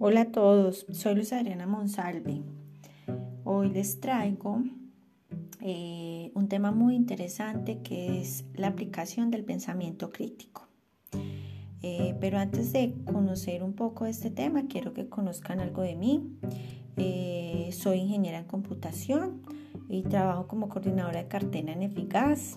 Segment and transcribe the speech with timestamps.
[0.00, 2.40] Hola a todos, soy Luz Adriana Monsalve.
[3.42, 4.62] Hoy les traigo
[5.60, 10.68] eh, un tema muy interesante que es la aplicación del pensamiento crítico.
[11.82, 15.96] Eh, pero antes de conocer un poco de este tema, quiero que conozcan algo de
[15.96, 16.38] mí.
[16.96, 19.42] Eh, soy ingeniera en computación
[19.88, 22.56] y trabajo como coordinadora de cartera en Eficaz.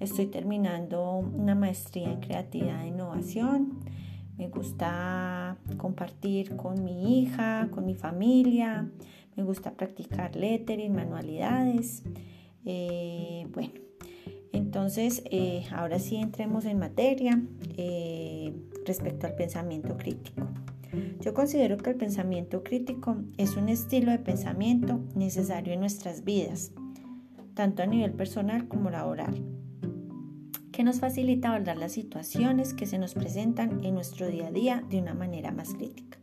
[0.00, 3.78] Estoy terminando una maestría en creatividad e innovación
[4.36, 8.90] me gusta compartir con mi hija, con mi familia,
[9.36, 12.02] me gusta practicar lettering, manualidades.
[12.64, 13.72] Eh, bueno,
[14.52, 17.42] entonces eh, ahora sí entremos en materia
[17.76, 18.54] eh,
[18.86, 20.46] respecto al pensamiento crítico.
[21.20, 26.72] Yo considero que el pensamiento crítico es un estilo de pensamiento necesario en nuestras vidas,
[27.54, 29.61] tanto a nivel personal como laboral
[30.84, 34.98] nos facilita abordar las situaciones que se nos presentan en nuestro día a día de
[34.98, 36.18] una manera más crítica.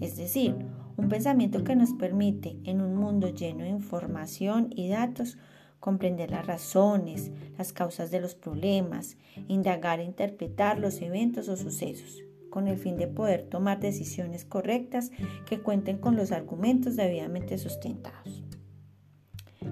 [0.00, 0.54] Es decir,
[0.96, 5.38] un pensamiento que nos permite, en un mundo lleno de información y datos,
[5.80, 9.16] comprender las razones, las causas de los problemas,
[9.46, 15.10] indagar e interpretar los eventos o sucesos, con el fin de poder tomar decisiones correctas
[15.46, 18.42] que cuenten con los argumentos debidamente sustentados.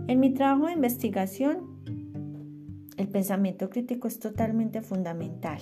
[0.08, 1.65] En mi trabajo de investigación
[2.96, 5.60] el pensamiento crítico es totalmente fundamental,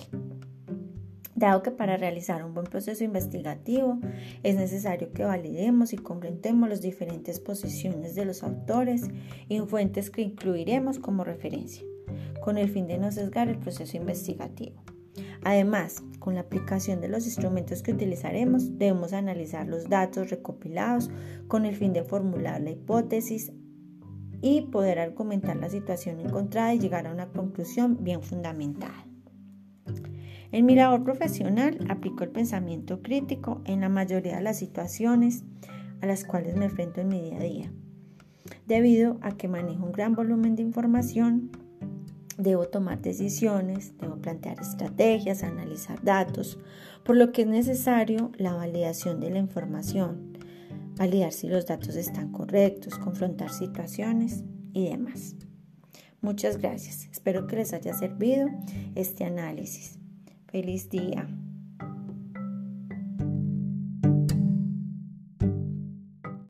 [1.35, 3.99] dado que para realizar un buen proceso investigativo
[4.43, 9.03] es necesario que validemos y comprendemos las diferentes posiciones de los autores
[9.49, 11.85] y fuentes que incluiremos como referencia,
[12.41, 14.81] con el fin de no sesgar el proceso investigativo.
[15.43, 21.11] Además, con la aplicación de los instrumentos que utilizaremos, debemos analizar los datos recopilados
[21.47, 23.51] con el fin de formular la hipótesis
[24.41, 29.05] y poder argumentar la situación encontrada y llegar a una conclusión bien fundamentada.
[30.51, 35.43] En mi labor profesional aplico el pensamiento crítico en la mayoría de las situaciones
[36.01, 37.71] a las cuales me enfrento en mi día a día.
[38.65, 41.51] Debido a que manejo un gran volumen de información,
[42.37, 46.59] debo tomar decisiones, debo plantear estrategias, analizar datos,
[47.03, 50.34] por lo que es necesario la validación de la información,
[50.95, 55.35] validar si los datos están correctos, confrontar situaciones y demás.
[56.21, 57.07] Muchas gracias.
[57.11, 58.49] Espero que les haya servido
[58.95, 59.99] este análisis.
[60.47, 61.27] Feliz día.